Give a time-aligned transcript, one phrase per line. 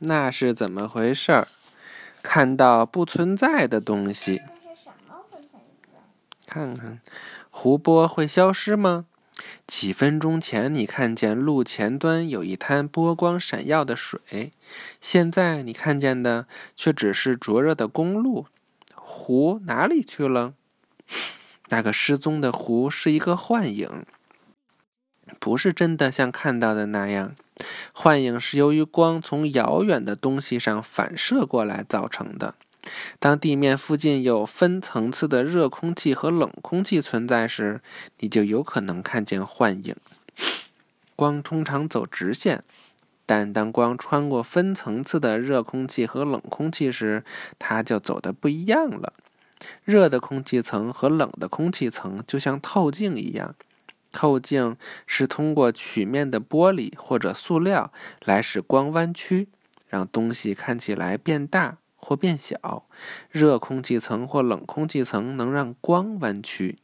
[0.00, 1.48] 那是怎么回事儿？
[2.22, 4.42] 看到不存在的东西。
[6.46, 7.00] 看看，
[7.50, 9.06] 湖泊会消失吗？
[9.66, 14.52] 几分钟前你看见路前端有一滩波光闪耀的水，
[15.00, 16.46] 现在你看见的
[16.76, 18.46] 却只是灼热的公路。
[18.94, 20.54] 湖哪里去了？
[21.68, 24.04] 那个失踪的湖是一个幻影，
[25.38, 27.34] 不是真的像看到的那样。
[27.92, 32.54] 幻影是由于光从遥远的东西上反射过来造成的。
[33.18, 37.80] 当地面附近有分层次的热空气和冷空气存在时，
[38.18, 39.94] 你就有可能看见幻影。
[41.14, 42.64] 光通常走直线，
[43.24, 47.22] 但当光穿过分层次的热空气和冷空气时，
[47.58, 49.12] 它就走得不一样了。
[49.84, 53.54] 热的空气层和冷的空气层就像透镜一样。
[54.12, 54.76] 透镜
[55.06, 57.92] 是通过曲面的玻璃或者塑料
[58.24, 59.48] 来使光弯曲，
[59.88, 62.86] 让东西看起来变大或变小。
[63.30, 66.78] 热空气层或冷空气层能让光弯曲。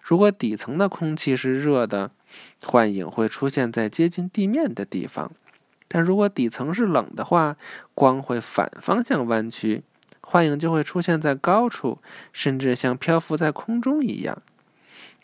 [0.00, 2.10] 如果底层的空气是热的，
[2.64, 5.30] 幻影会出现在接近地面的地方；
[5.88, 7.56] 但如果底层是冷的话，
[7.94, 9.82] 光会反方向弯曲，
[10.20, 11.98] 幻影就会出现在高处，
[12.32, 14.42] 甚至像漂浮在空中一样。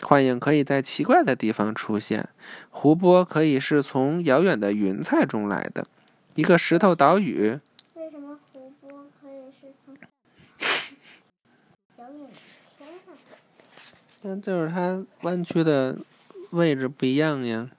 [0.00, 2.28] 幻影可以在奇怪的地方出现，
[2.70, 5.86] 湖泊可以是从遥远的云彩中来的，
[6.34, 7.60] 一个石头岛屿。
[7.94, 9.94] 为什么湖泊可以是从
[11.98, 12.32] 遥远的
[12.78, 13.14] 天上？
[14.22, 15.96] 那就是它弯曲的
[16.50, 17.70] 位置不一样呀。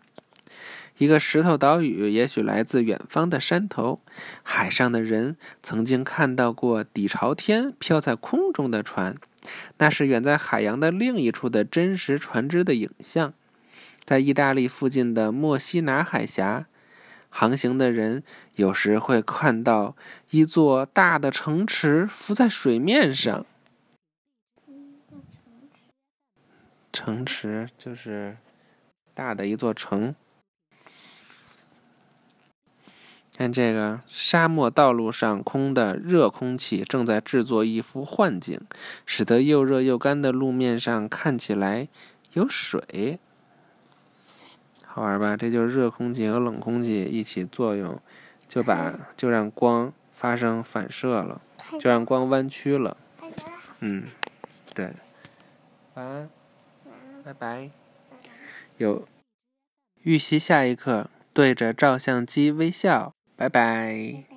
[1.00, 4.00] 一个石头岛屿也许来自远方的山头，
[4.44, 9.18] 海上的人曾经看到过底朝天飘在空中的船。
[9.78, 13.34] 那是远在海洋的另一处的真实船只的影像，
[14.04, 16.68] 在意大利附近的墨西拿海峡
[17.30, 18.24] 航行的人，
[18.56, 19.96] 有时会看到
[20.30, 23.46] 一座大的城池浮在水面上。
[26.92, 28.38] 城池就是
[29.16, 30.14] 大的一座城。
[33.36, 38.60] 看这个沙漠道路上空的热空气正在制作一幅幻景，
[39.06, 41.88] 使得又热又干的路面上看起来
[42.34, 43.20] 有水。
[44.86, 45.36] 好玩吧？
[45.36, 48.00] 这就是热空气和冷空气一起作用，
[48.48, 51.42] 就把就让光发生反射了，
[51.80, 52.96] 就让光弯曲了。
[53.80, 54.04] 嗯，
[54.76, 54.92] 对。
[55.96, 56.30] 晚安，
[57.24, 57.72] 拜拜。
[58.78, 59.08] 有
[60.04, 63.13] 预习下一课，对着照相机微笑。
[63.44, 64.33] 拜拜。